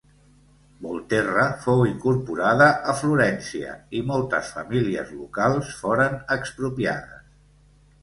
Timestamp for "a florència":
2.93-3.77